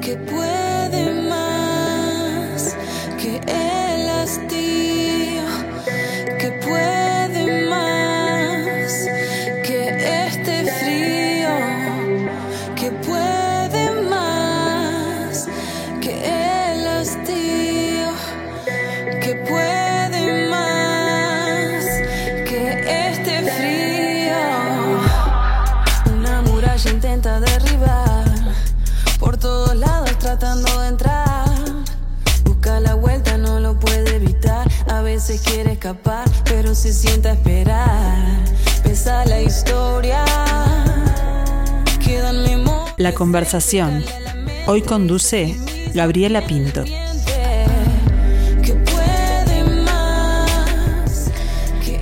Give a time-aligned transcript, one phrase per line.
[0.00, 1.41] que puede más
[36.82, 38.44] se sienta a esperar.
[38.82, 40.24] Pesa la historia.
[42.96, 44.04] La conversación.
[44.66, 45.56] Hoy conduce
[45.94, 46.84] Gabriela Pinto.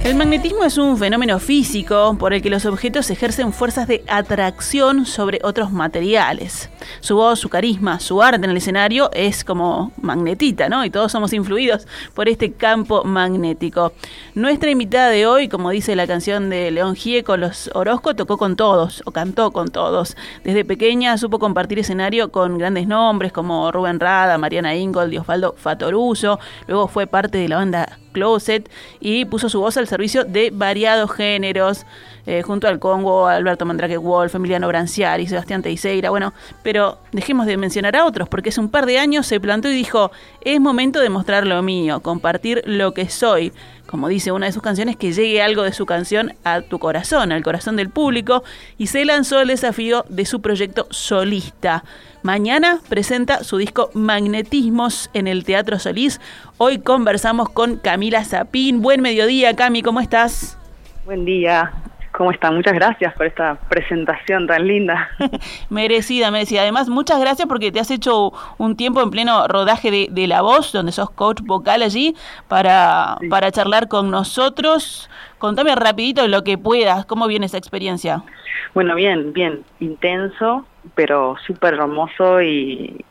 [0.02, 5.04] El magnetismo es un fenómeno físico por el que los objetos ejercen fuerzas de atracción
[5.04, 6.70] sobre otros materiales.
[7.00, 10.86] Su voz, su carisma, su arte en el escenario es como magnetita, ¿no?
[10.86, 13.92] Y todos somos influidos por este campo magnético.
[14.34, 18.56] Nuestra invitada de hoy, como dice la canción de León Gieco, los Orozco, tocó con
[18.56, 20.16] todos o cantó con todos.
[20.42, 25.54] Desde pequeña supo compartir escenario con grandes nombres como Rubén Rada, Mariana Ingold y Osvaldo
[25.58, 26.40] Fatoruso.
[26.66, 31.10] Luego fue parte de la banda Closet y puso su voz al servicio de variados
[31.12, 31.86] géneros,
[32.26, 37.56] eh, junto al Congo, Alberto Mandrake Wolf, Emiliano Branciari, Sebastián Teixeira, bueno, pero dejemos de
[37.56, 40.10] mencionar a otros, porque hace un par de años se plantó y dijo,
[40.42, 43.52] es momento de mostrar lo mío, compartir lo que soy,
[43.90, 47.32] como dice una de sus canciones, que llegue algo de su canción a tu corazón,
[47.32, 48.44] al corazón del público,
[48.78, 51.82] y se lanzó el desafío de su proyecto solista.
[52.22, 56.20] Mañana presenta su disco Magnetismos en el Teatro Solís.
[56.56, 58.80] Hoy conversamos con Camila Zapín.
[58.80, 60.56] Buen mediodía, Cami, ¿cómo estás?
[61.04, 61.72] Buen día,
[62.20, 62.50] ¿cómo está?
[62.50, 65.08] Muchas gracias por esta presentación tan linda.
[65.70, 66.60] merecida, merecida.
[66.60, 70.42] Además, muchas gracias porque te has hecho un tiempo en pleno rodaje de, de La
[70.42, 72.14] Voz, donde sos coach vocal allí,
[72.46, 73.28] para, Sí.
[73.28, 75.08] para charlar con nosotros.
[75.38, 78.22] Contame rapidito lo que puedas, ¿cómo viene esa experiencia?
[78.74, 83.02] Bueno, bien, bien, intenso, pero súper hermoso y,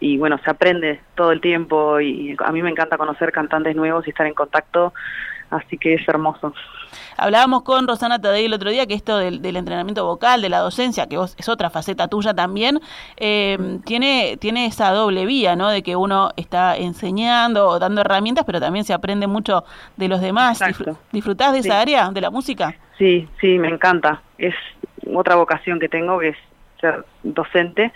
[0.00, 4.06] y bueno, se aprende todo el tiempo y a mí me encanta conocer cantantes nuevos
[4.06, 4.92] y estar en contacto,
[5.54, 6.52] así que es hermoso.
[7.16, 10.58] Hablábamos con Rosana Tadei el otro día que esto del, del entrenamiento vocal, de la
[10.58, 12.80] docencia, que vos es otra faceta tuya también,
[13.16, 15.68] eh, tiene, tiene esa doble vía, ¿no?
[15.68, 19.64] De que uno está enseñando o dando herramientas, pero también se aprende mucho
[19.96, 20.60] de los demás.
[20.60, 20.92] Exacto.
[20.92, 22.74] Disfr- ¿Disfrutás de esa área, de la música?
[22.98, 24.22] Sí, sí, me encanta.
[24.38, 24.54] Es
[25.14, 26.36] otra vocación que tengo, que es
[26.80, 27.92] ser docente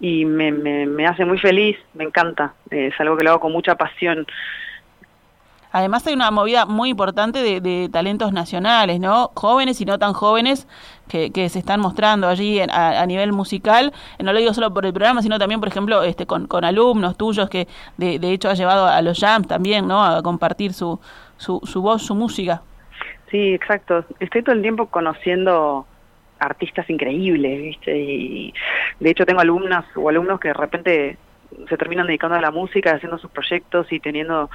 [0.00, 2.54] y me, me, me hace muy feliz, me encanta.
[2.70, 4.26] Es algo que lo hago con mucha pasión.
[5.70, 9.30] Además hay una movida muy importante de, de talentos nacionales, ¿no?
[9.34, 10.66] Jóvenes y no tan jóvenes
[11.08, 13.92] que, se están mostrando allí en- a, nivel musical.
[14.18, 17.16] Eh, No lo digo solo por el programa, sino también, por ejemplo, este, con, alumnos
[17.16, 20.02] tuyos que de, de hecho ha llevado a los jams también, ¿no?
[20.04, 21.00] A compartir su,
[21.36, 22.62] su, su voz, su música.
[23.30, 24.04] Sí, exacto.
[24.20, 25.86] Estoy todo el tiempo conociendo
[26.38, 27.98] artistas increíbles, ¿viste?
[27.98, 28.54] Y
[29.00, 31.18] de hecho tengo alumnas o alumnos que de repente
[31.68, 34.50] se terminan dedicando a la música, haciendo sus proyectos y teniendo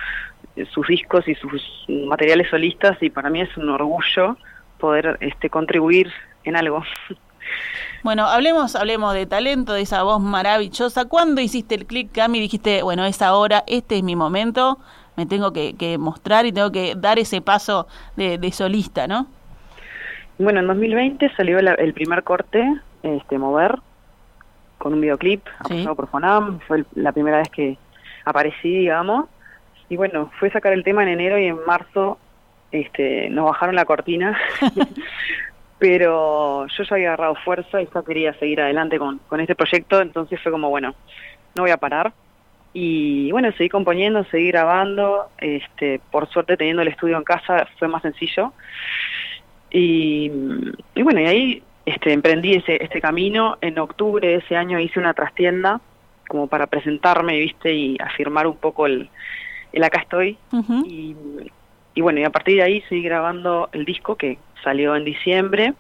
[0.56, 1.62] eh, sus discos y sus
[2.08, 4.38] materiales solistas y para mí es un orgullo
[4.80, 6.12] poder este contribuir
[6.44, 6.84] en algo.
[8.04, 11.06] Bueno, hablemos, hablemos de talento, de esa voz maravillosa.
[11.06, 12.40] ¿Cuándo hiciste el clic, Cami?
[12.40, 14.78] Dijiste, bueno, es ahora, este es mi momento,
[15.16, 19.28] me tengo que, que mostrar y tengo que dar ese paso de, de solista, ¿no?
[20.38, 22.64] Bueno, en 2020 salió la- el primer corte,
[23.04, 23.80] este Mover,
[24.83, 25.85] con un videoclip Sí.
[25.95, 27.77] por Fonam, fue el- la primera vez que
[28.25, 29.25] aparecí, digamos,
[29.89, 32.17] y bueno, fue sacar el tema en enero y en marzo
[32.71, 34.38] este, nos bajaron la cortina,
[35.79, 40.01] pero yo ya había agarrado fuerza y ya quería seguir adelante con, con este proyecto,
[40.01, 40.95] entonces fue como, bueno,
[41.55, 42.13] no voy a parar.
[42.75, 47.88] Y bueno, seguí componiendo, seguí grabando, este, por suerte teniendo el estudio en casa fue
[47.88, 48.51] más sencillo.
[49.69, 50.31] Y,
[50.95, 53.57] y bueno, y ahí este, emprendí ese, este camino.
[53.61, 55.81] En octubre de ese año hice una trastienda
[56.27, 59.09] como para presentarme, viste, y afirmar un poco el,
[59.71, 60.38] el acá estoy.
[61.95, 65.74] Y bueno, y a partir de ahí seguí grabando el disco que salió en diciembre,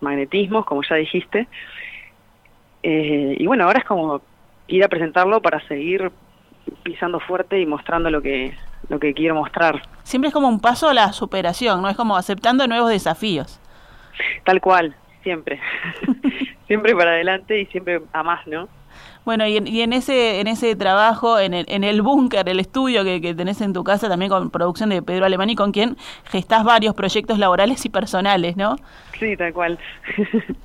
[0.00, 1.48] Magnetismos, como ya dijiste.
[2.82, 4.22] Eh, y bueno, ahora es como
[4.68, 6.10] ir a presentarlo para seguir
[6.82, 8.54] pisando fuerte y mostrando lo que
[8.88, 9.82] lo que quiero mostrar.
[10.02, 11.88] Siempre es como un paso a la superación, ¿no?
[11.88, 13.60] Es como aceptando nuevos desafíos.
[14.44, 15.60] Tal cual, siempre.
[16.66, 18.68] siempre para adelante y siempre a más, ¿no?
[19.24, 22.60] Bueno, y en, y en ese en ese trabajo, en el, en el búnker, el
[22.60, 25.70] estudio que, que tenés en tu casa, también con producción de Pedro Alemán y con
[25.70, 28.76] quien gestás varios proyectos laborales y personales, ¿no?
[29.18, 29.78] Sí, tal cual.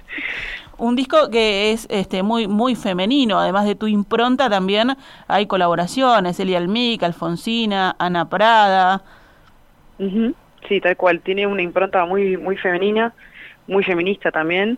[0.77, 4.95] un disco que es este muy muy femenino, además de tu impronta también
[5.27, 9.01] hay colaboraciones, Elia Almic, Alfonsina, Ana Prada.
[10.67, 13.13] Sí, tal cual, tiene una impronta muy muy femenina,
[13.68, 14.77] muy feminista también,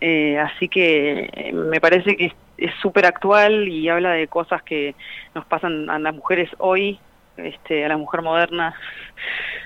[0.00, 4.94] eh, así que eh, me parece que es súper actual y habla de cosas que
[5.34, 6.98] nos pasan a las mujeres hoy,
[7.36, 8.74] este, a la mujer moderna,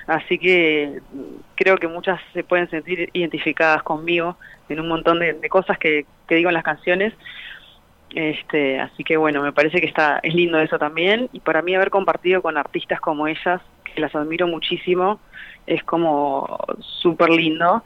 [0.07, 1.01] así que
[1.55, 4.37] creo que muchas se pueden sentir identificadas conmigo
[4.69, 7.13] en un montón de, cosas que, digo en las canciones.
[8.15, 11.29] Este, así que bueno, me parece que está es lindo eso también.
[11.33, 15.21] Y para mí haber compartido con artistas como ellas, que las admiro muchísimo,
[15.67, 17.83] es como súper lindo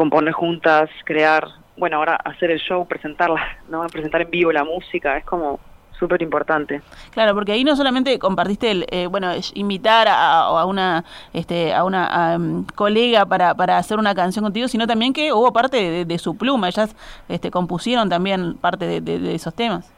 [0.00, 3.86] componer juntas, crear, bueno, ahora hacer el show, presentarla, ¿no?
[3.88, 5.60] Presentar en vivo la música, es como
[5.98, 6.80] súper importante.
[7.10, 11.04] Claro, porque ahí no solamente compartiste, el, eh, bueno, invitar a, a, una
[11.34, 15.52] este, a una um, colega para, para hacer una canción contigo, sino también que hubo
[15.52, 16.96] parte de, su pluma, ellas
[17.28, 19.92] este, compusieron también parte de, esos temas.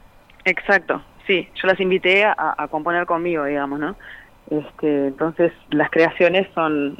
[0.44, 3.94] Exacto, sí, yo las invité a, a componer conmigo, digamos, ¿no?
[4.50, 6.99] Este, entonces las creaciones son,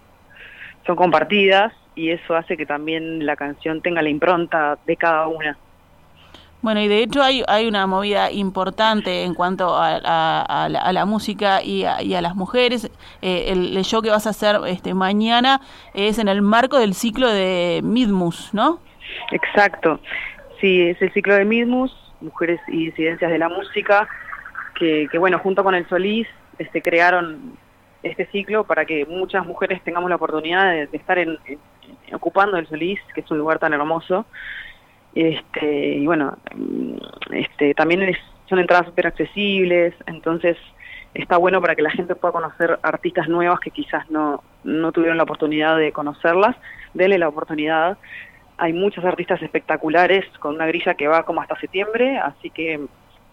[0.87, 5.57] son compartidas y eso hace que también la canción tenga la impronta de cada una.
[6.63, 11.85] Bueno, y de hecho hay, hay una movida importante en cuanto a, la, música y
[11.85, 12.89] a, las mujeres.
[13.21, 15.61] Eh, el, show que vas a hacer este mañana
[15.93, 18.79] es en el marco del ciclo de Midmus, ¿no?
[19.33, 19.99] Exacto.
[20.61, 24.07] Sí, es el ciclo de Midmus, Mujeres y Disidencias de la Música,
[24.77, 26.29] que, que bueno, junto con el Solís
[26.59, 27.59] este, crearon
[28.05, 31.39] este ciclo para que muchas mujeres tengamos la oportunidad de, estar en,
[32.13, 34.27] ocupando el Solís, que es un lugar tan hermoso
[35.15, 36.39] este, y bueno,
[37.31, 38.17] este, también
[38.49, 40.57] son entradas súper accesibles, entonces
[41.15, 45.19] está bueno para que la gente pueda conocer artistas nuevas que quizás no, no tuvieron
[45.19, 46.57] la oportunidad de conocerlas,
[46.95, 47.99] denle la oportunidad.
[48.57, 52.81] Hay muchos artistas espectaculares con una grilla que va como hasta septiembre, así que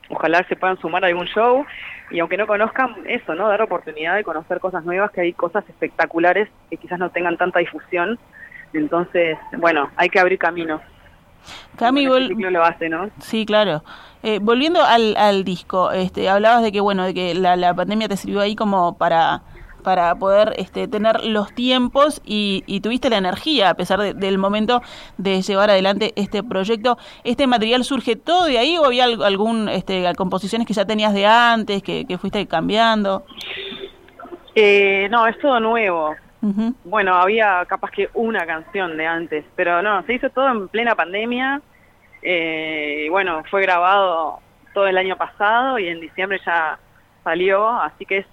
[0.09, 1.65] ojalá se puedan sumar a algún show
[2.11, 3.47] y aunque no conozcan eso, ¿no?
[3.47, 7.59] Dar oportunidad de conocer cosas nuevas, que hay cosas espectaculares que quizás no tengan tanta
[7.59, 8.19] difusión.
[8.73, 10.81] Entonces, bueno, hay que abrir camino.
[11.77, 13.09] Cami, lo hace, ¿no?
[13.19, 13.83] Sí, claro.
[14.21, 18.09] Eh, volviendo al, al disco, este, hablabas de que bueno, de que la, la pandemia
[18.09, 19.43] te sirvió ahí como para
[19.83, 24.81] para poder este, tener los tiempos y, y, tuviste la energía a pesar del momento
[25.17, 26.97] de llevar adelante este proyecto.
[27.23, 31.25] ¿Este material surge todo de ahí o había algún este, composiciones que ya tenías de
[31.25, 33.23] antes, que, que fuiste cambiando?
[34.55, 36.15] Eh, no, es todo nuevo.
[36.85, 40.95] Bueno, había capaz que una canción de antes, pero no, se hizo todo en plena
[40.95, 41.61] pandemia.
[42.21, 44.39] Eh, y bueno, fue grabado
[44.73, 46.77] todo el año pasado y en diciembre ya
[47.23, 48.25] salió, así que es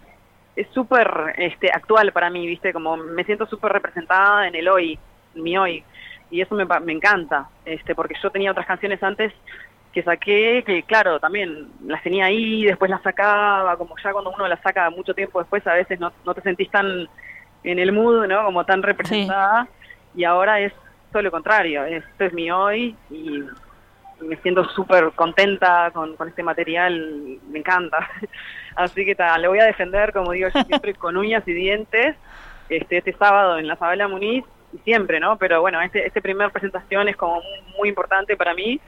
[0.56, 2.73] es súper este, actual para mí, ¿viste?
[2.73, 4.99] Como me siento súper representada en el hoy,
[5.35, 5.85] en mi hoy.
[6.31, 9.32] Y eso me, me encanta, este, porque yo tenía otras canciones antes
[9.93, 14.49] que saqué, que claro, también las tenía ahí, después las sacaba, como ya cuando uno
[14.49, 17.08] las saca mucho tiempo después, a veces no, no te sentís tan
[17.70, 18.44] en el mood, ¿no?
[18.44, 19.68] Como tan representada.
[20.14, 20.72] Y ahora es
[21.12, 23.42] todo lo contrario, esto es mi hoy y
[24.20, 28.08] me siento súper contenta con, con, este material, me encanta.
[28.76, 32.16] Así que tal, le voy a defender, como digo yo siempre, con uñas y dientes,
[32.68, 35.36] este, este sábado en la Fabela Muniz, y siempre, ¿no?
[35.38, 37.40] Pero bueno, este, este primer presentación es como
[37.78, 38.80] muy, importante para mí,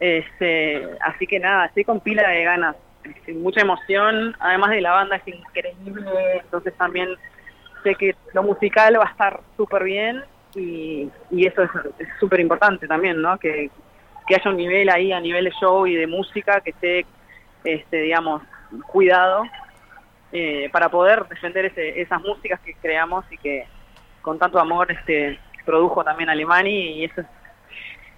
[0.00, 4.92] este, así que nada, estoy con pila de ganas, este, mucha emoción, además de la
[4.92, 7.08] banda es increíble, entonces también
[7.82, 10.22] sé que lo musical va a estar súper bien
[10.54, 11.70] y, y eso es
[12.20, 13.38] súper importante también, ¿no?
[13.38, 13.70] Que,
[14.26, 17.06] que haya un nivel ahí a nivel de show y de música que esté,
[17.64, 18.42] este, digamos,
[18.86, 19.44] cuidado
[20.32, 23.66] eh, para poder defender ese, esas músicas que creamos y que
[24.22, 27.22] con tanto amor este produjo también Alemani y eso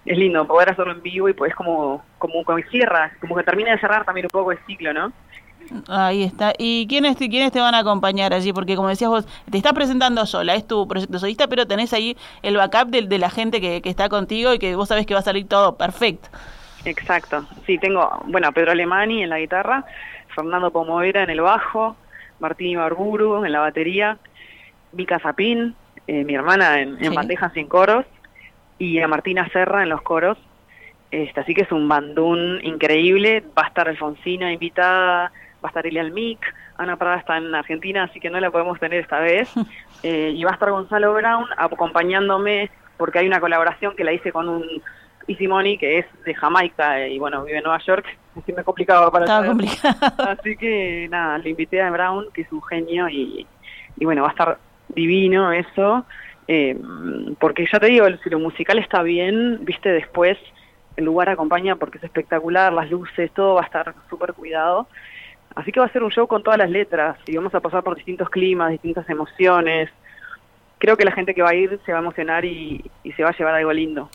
[0.05, 3.71] es, lindo poder hacerlo en vivo y pues como como, como cierra, como que termina
[3.71, 5.11] de cerrar también un poco el ciclo, ¿no?
[5.87, 6.53] Ahí está.
[6.57, 8.53] ¿Y quiénes te, quiénes te van a acompañar allí?
[8.53, 12.17] Porque como decías vos, te estás presentando sola, es tu proyecto solista, pero tenés ahí
[12.43, 15.13] el backup de, de la gente que, que, está contigo y que vos sabés que
[15.13, 16.29] va a salir todo perfecto.
[16.85, 17.45] Exacto.
[17.65, 19.85] Sí, tengo, bueno, Pedro Alemani en la guitarra,
[20.35, 21.95] Fernando Pomoera en el bajo,
[22.39, 24.17] Martín Ibarburu en la batería,
[24.91, 25.75] Mica Zapín,
[26.07, 28.05] eh, mi hermana en, en bandejas y en coros,
[28.77, 30.37] y a Martina Serra en los coros.
[31.11, 33.43] Este, así que es un bandún increíble.
[33.57, 35.31] Va a estar Alfonsina invitada,
[35.65, 36.39] va a estar Elia Almic,
[36.77, 39.49] Ana Prada está en Argentina, así que no la podemos tener esta vez.
[40.03, 44.31] Eh, y va a estar Gonzalo Brown acompañándome porque hay una colaboración que la hice
[44.31, 44.63] con un
[45.25, 48.05] Isimoni que es de Jamaica y bueno, vive en Nueva York.
[48.39, 49.95] Así me complicaba para Estaba complicado.
[50.19, 53.47] Así que nada, le invité a Brown, que es un genio y,
[53.97, 56.05] y bueno, va a estar divino eso.
[56.47, 56.79] Eh,
[57.39, 60.37] porque ya te digo, si lo musical está bien, viste, después
[60.95, 64.87] el lugar acompaña porque es espectacular, las luces, todo va a estar súper cuidado.
[65.55, 67.81] Así que va a ser un show con todas las letras y vamos a pasar
[67.83, 69.89] por distintos climas, distintas emociones.
[70.77, 73.23] Creo que la gente que va a ir se va a emocionar y, y se
[73.23, 74.09] va a llevar algo lindo.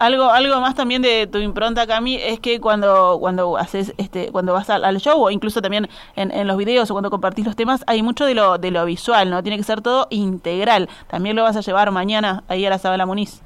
[0.00, 4.54] Algo, algo más también de tu impronta, Cami, es que cuando, cuando haces, este, cuando
[4.54, 7.84] vas al, show o incluso también en, en, los videos o cuando compartís los temas,
[7.86, 9.42] hay mucho de lo, de lo visual, ¿no?
[9.42, 10.88] Tiene que ser todo integral.
[11.06, 13.42] También lo vas a llevar mañana ahí a la Sabela Muniz.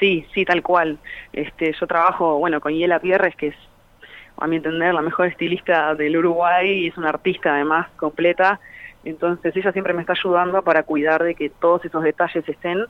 [0.00, 0.98] Sí, sí, tal cual.
[1.32, 3.56] Este, yo trabajo, bueno, con Yela Pierres, que es,
[4.38, 8.60] a mi entender, la mejor estilista del Uruguay y es una artista además completa.
[9.04, 12.86] Entonces ella siempre me está ayudando para cuidar de que todos esos detalles estén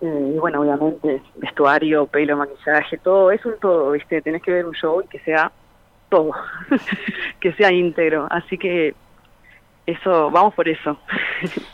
[0.00, 4.20] eh, y bueno, obviamente, vestuario, pelo, maquillaje, todo, es un todo, ¿viste?
[4.20, 5.50] Tenés que ver un show y que sea
[6.10, 6.32] todo,
[7.40, 8.26] que sea íntegro.
[8.30, 8.94] Así que
[9.86, 10.98] eso, vamos por eso.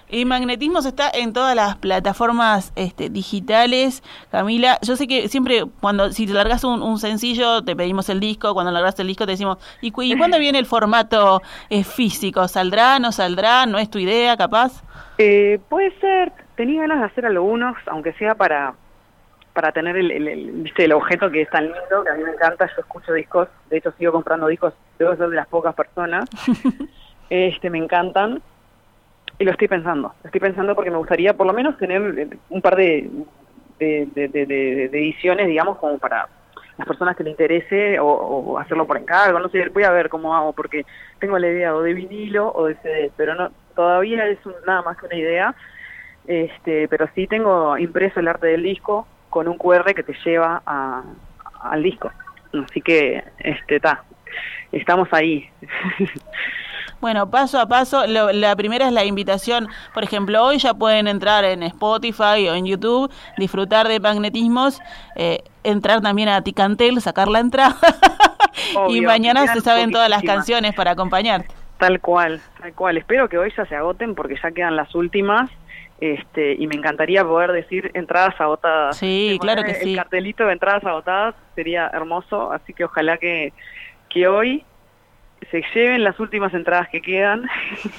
[0.08, 4.02] y Magnetismos está en todas las plataformas este, digitales.
[4.30, 8.52] Camila, yo sé que siempre cuando si te largas un, sencillo te pedimos el disco,
[8.52, 11.40] cuando largas el disco te decimos, ¿y, y cuándo viene el formato
[11.70, 12.46] eh, físico?
[12.48, 13.64] ¿Saldrá, no saldrá?
[13.64, 14.82] ¿No es tu idea capaz?
[15.16, 18.74] Eh, puede ser, tenía ganas de hacer algunos, aunque sea para
[19.52, 22.80] para tener el, el, objeto que es tan lindo, que a mí me encanta, yo
[22.80, 26.24] escucho discos, de hecho sigo comprando discos, debo ser de las pocas personas,
[27.30, 28.42] este me encantan,
[29.38, 32.28] y lo estoy pensando, lo estoy pensando porque me gustaría por lo menos tener eh,
[32.50, 33.10] un par de,
[33.78, 36.28] de, ediciones, digamos, como para
[36.78, 40.34] las personas que le interese o, hacerlo por encargo, no sé, voy a ver cómo
[40.34, 40.84] hago, porque
[41.18, 44.96] tengo la idea o de vinilo o de CD, pero no todavía es nada más
[44.96, 45.54] que una idea,
[46.26, 50.62] este, pero sí tengo impreso el arte del disco con un QR que te lleva
[50.66, 51.02] a,
[51.62, 52.10] al disco.
[52.52, 54.04] Así que, este, está,
[54.70, 55.48] estamos ahí.
[57.02, 61.44] Bueno, paso a paso, la primera es la invitación, por ejemplo, hoy ya pueden entrar
[61.44, 64.80] en Spotify o en YouTube, disfrutar de magnetismos,
[65.16, 67.74] eh, entrar también a Ticantel, sacar la entrada
[68.88, 71.52] y mañana se saben todas las canciones para acompañarte.
[71.76, 72.96] Tal cual, tal cual.
[72.98, 75.50] Espero que hoy ya se agoten porque ya quedan las últimas
[76.00, 78.96] este, y me encantaría poder decir entradas agotadas.
[78.96, 79.90] Sí, claro que sí.
[79.90, 83.52] El cartelito de entradas agotadas sería hermoso, así que ojalá que,
[84.08, 84.64] que hoy
[85.50, 87.48] se lleven las últimas entradas que quedan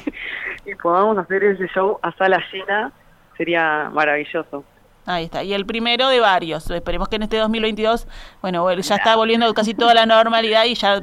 [0.65, 2.91] y podamos hacer ese show a sala llena,
[3.37, 4.63] sería maravilloso.
[5.05, 5.43] Ahí está.
[5.43, 6.69] Y el primero de varios.
[6.69, 8.07] Esperemos que en este 2022,
[8.41, 11.01] bueno, ya está volviendo casi toda la normalidad y ya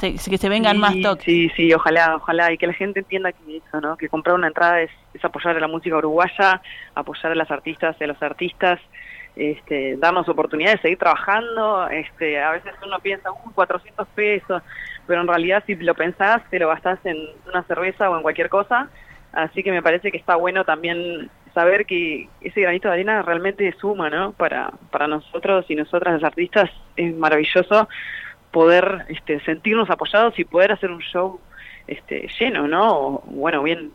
[0.00, 1.24] que se vengan más toques.
[1.24, 2.52] Sí, sí, ojalá, ojalá.
[2.52, 3.96] Y que la gente entienda que eso, ¿no?
[3.96, 4.90] Que comprar una entrada es,
[5.22, 6.60] apoyar a la música uruguaya,
[6.94, 8.80] apoyar a las artistas y a los artistas,
[9.36, 11.88] este, darnos oportunidad de seguir trabajando.
[11.88, 14.62] Este, a veces uno piensa, uh, 400 pesos,
[15.08, 17.16] pero en realidad si lo pensás, te lo gastás en
[17.48, 18.88] una cerveza o en cualquier cosa.
[19.32, 23.74] Así que me parece que está bueno también saber que ese granito de arena realmente
[23.80, 24.32] suma, ¿no?
[24.32, 27.88] Para, para nosotros y nosotras las artistas es maravilloso
[28.52, 31.40] poder este, sentirnos apoyados y poder hacer un show
[31.86, 32.98] este, lleno, ¿no?
[32.98, 33.90] O, bueno, bien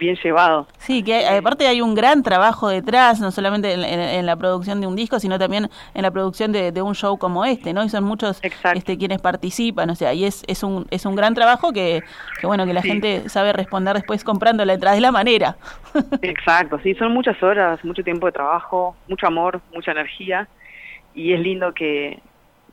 [0.00, 0.66] bien llevado.
[0.78, 4.96] Sí, que aparte hay un gran trabajo detrás, no solamente en, la producción de un
[4.96, 7.84] disco, sino también en la producción de, un show como este, ¿no?
[7.84, 11.34] Y son muchos este, quienes participan, o sea, y es, es, un, es un gran
[11.34, 12.02] trabajo que,
[12.40, 15.56] que bueno, que la gente sabe responder después comprando la entrada de la manera.
[16.22, 20.48] Exacto, sí, son muchas horas, mucho tiempo de trabajo, mucho amor, mucha energía,
[21.14, 22.18] y es lindo que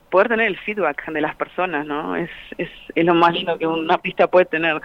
[0.09, 2.15] poder tener el feedback de las personas, ¿no?
[2.15, 4.81] Es, es, es lo más lindo que una pista puede tener.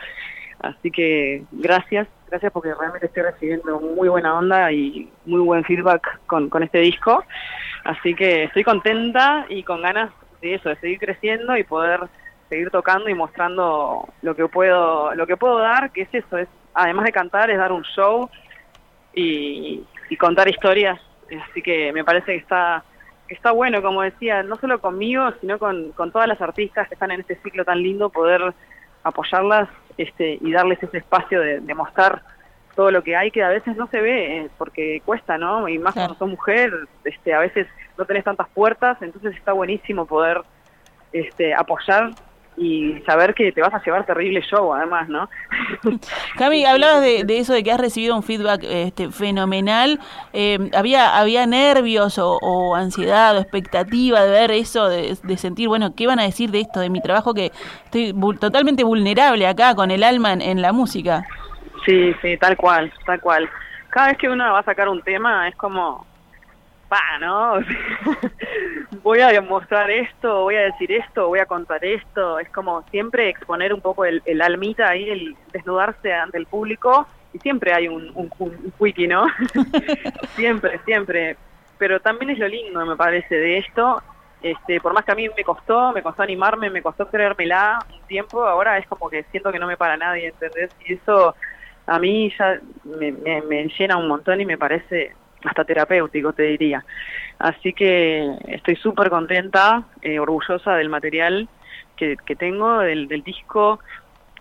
[0.62, 6.20] Así que gracias, gracias porque realmente estoy recibiendo muy buena onda y muy buen feedback
[6.26, 7.24] con, con este disco.
[7.84, 12.00] Así que estoy contenta y con ganas de eso, de seguir creciendo y poder
[12.48, 16.48] seguir tocando y mostrando lo que puedo, lo que puedo dar, que es eso, es
[16.74, 18.30] además de cantar, es dar un show
[19.14, 19.84] y,
[20.20, 21.00] contar historias.
[21.48, 22.84] Así que me parece que está,
[23.26, 27.10] está bueno, como decía, no solo conmigo, sino con, con todas las artistas que están
[27.10, 28.52] en este ciclo tan lindo, poder
[29.02, 29.68] apoyarlas
[29.98, 32.22] este, y darles ese espacio de, mostrar
[32.74, 35.68] todo lo que hay que a veces no se ve eh, porque cuesta, ¿no?
[35.68, 36.72] Y más cuando sos mujer,
[37.04, 37.66] este, a veces
[37.98, 40.40] no tenés tantas puertas, entonces está buenísimo poder
[41.12, 42.12] este, apoyar
[42.56, 45.28] y saber que te vas a llevar terrible show además, ¿no?
[46.36, 49.98] Cami, hablabas de, eso de que has recibido un feedback este, fenomenal.
[50.32, 56.06] Eh, ¿había, ¿Había nervios o, ansiedad o expectativa de ver eso, de, sentir, bueno, qué
[56.06, 57.52] van a decir de esto, de mi trabajo que
[57.84, 61.24] estoy totalmente vulnerable acá con el alma en, en la música?
[61.86, 63.48] Sí, sí, tal cual, tal cual.
[63.90, 66.06] Cada vez que uno va a sacar un tema es como,
[67.20, 67.54] ¿no?
[69.02, 72.38] voy a mostrar esto, voy a decir esto, voy a contar esto.
[72.38, 77.38] Es como siempre exponer un poco el, almita ahí, el desnudarse ante el público y
[77.38, 79.26] siempre hay un, un, un wiki, ¿no?
[80.36, 81.36] siempre, siempre.
[81.78, 84.02] Pero también es lo lindo, me parece, de esto.
[84.42, 88.06] Este, por más que a mí me costó, me costó animarme, me costó creérmela un
[88.08, 90.70] tiempo, ahora es como que siento que no me para nadie, ¿entendés?
[90.84, 91.36] Y eso
[91.86, 96.84] a mí ya me, me, llena un montón y me parece hasta terapéutico, te diría.
[97.38, 101.48] Así que estoy súper contenta, eh, orgullosa del material
[101.96, 103.80] que, que tengo, del, del disco,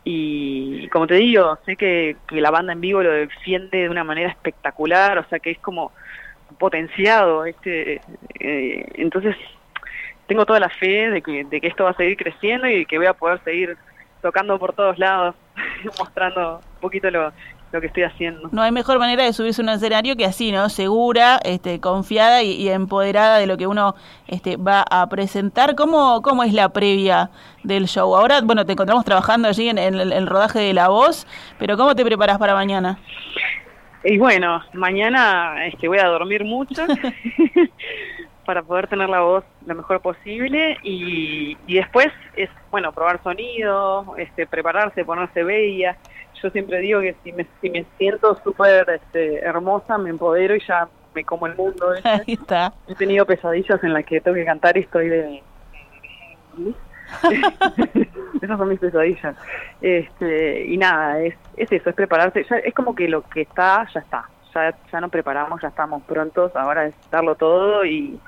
[0.03, 4.03] y como te digo, sé que, que, la banda en vivo lo defiende de una
[4.03, 5.91] manera espectacular, o sea que es como
[6.58, 8.01] potenciado, este,
[8.39, 9.36] eh, entonces
[10.27, 12.98] tengo toda la fe de que, de que esto va a seguir creciendo y que
[12.98, 13.77] voy a poder seguir
[14.22, 15.36] tocando por todos lados,
[16.00, 17.31] mostrando un poquito lo,
[17.72, 18.50] lo que estoy haciendo.
[18.51, 20.70] No hay mejor manera de subirse a un escenario que así, ¿no?
[20.70, 23.96] Segura, este, confiada y, empoderada de lo que uno
[24.28, 25.75] este, va a presentar.
[25.75, 27.30] ¿Cómo, ¿Cómo es la previa
[27.63, 28.16] del show?
[28.16, 31.25] Ahora, bueno, te encontramos trabajando allí en, el, rodaje de La Voz,
[31.58, 33.00] pero ¿cómo te preparas para mañana?
[34.04, 36.86] Y bueno, mañana este, voy a dormir mucho
[38.46, 44.16] para poder tener la voz lo mejor posible y, y después es, bueno, probar sonido,
[44.18, 45.98] este, prepararse, ponerse bella
[46.42, 50.62] yo siempre digo que si me, si me siento súper este, hermosa, me empodero y
[50.66, 51.94] ya me como el mundo.
[52.04, 52.74] Ahí está.
[52.88, 55.44] He tenido pesadillas en las que tengo que cantar y estoy de...
[58.42, 59.36] Esas son mis pesadillas.
[59.82, 62.46] Este, y nada, es, es eso, es prepararse.
[62.50, 64.30] Ya, es como que lo que está, ya está.
[64.54, 66.56] Ya, ya nos preparamos, ya estamos prontos.
[66.56, 68.20] Ahora es darlo todo y,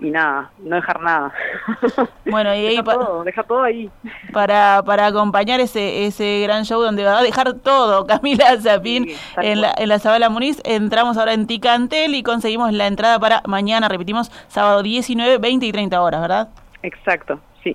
[0.00, 1.32] y nada, no dejar nada.
[2.30, 3.90] Bueno, y ahí deja, todo, deja todo ahí.
[4.32, 9.62] Para, para acompañar ese, ese gran show donde va a dejar todo Camila Zapín en,
[9.62, 13.88] la, en la Zabala Muniz, entramos ahora en Ticantel y conseguimos la entrada para mañana,
[13.88, 16.48] repetimos, sábado 19, 20 y 30 horas, ¿verdad?
[16.82, 17.74] Exacto, sí.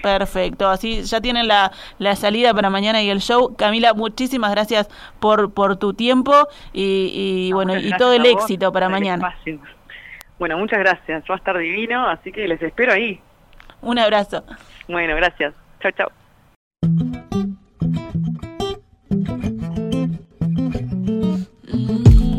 [0.00, 3.56] Perfecto, así ya tienen la, la salida para mañana y el show.
[3.56, 6.32] Camila, muchísimas gracias por, por tu tiempo
[6.72, 9.34] y, y bueno, y todo el éxito para mañana.
[10.38, 11.24] Bueno, muchas gracias.
[11.28, 13.20] Va a estar divino, así que les espero ahí.
[13.80, 14.44] Un abrazo.
[14.88, 15.54] Bueno, gracias.
[15.80, 16.12] Chao, chao.
[21.70, 22.37] Qué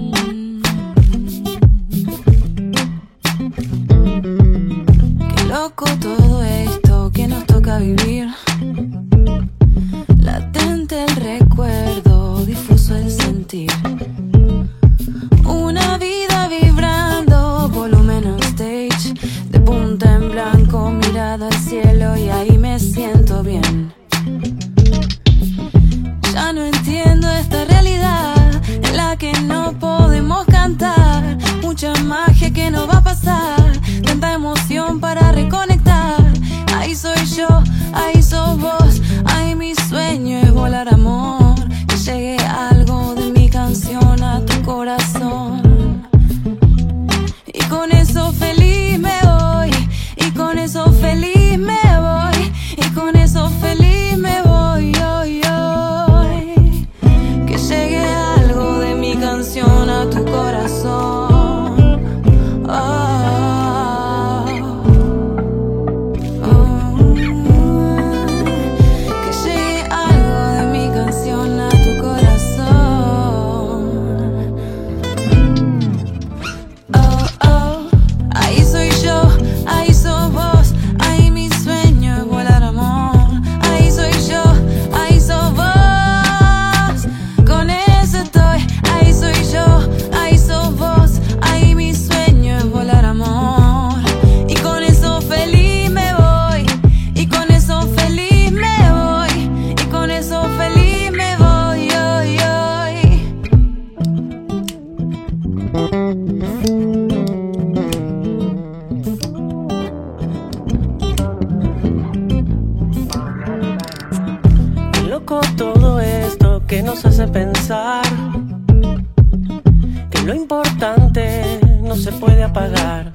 [120.29, 123.13] lo importante no se puede apagar.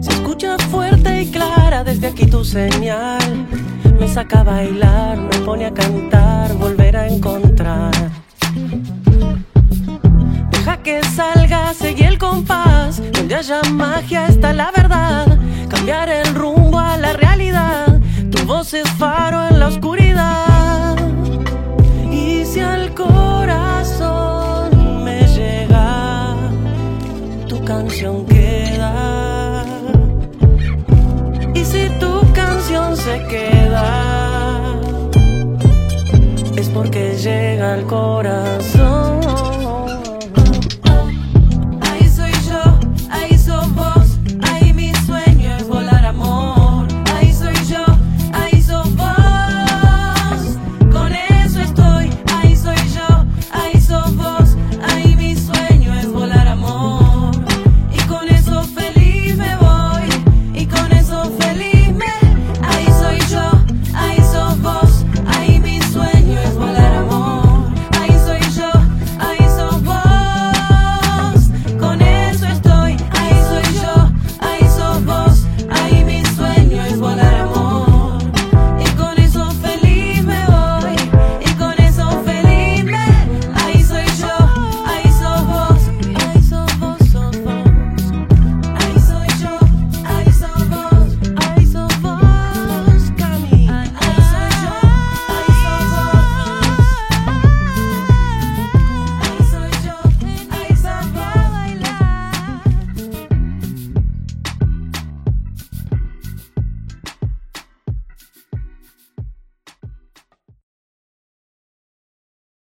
[0.00, 3.48] Se escucha fuerte y clara desde aquí tu señal.
[3.98, 7.92] Me saca a bailar, me pone a cantar, volver a encontrar.
[10.52, 13.02] Deja que salga, seguir el compás.
[13.12, 15.36] Donde haya magia está la verdad.
[15.68, 18.00] Cambiar el rumbo a la realidad.
[18.30, 19.51] Tu voz es faro
[28.26, 29.64] queda.
[31.54, 34.80] Y si tu canción se queda,
[36.56, 38.81] es por que llega al corazón.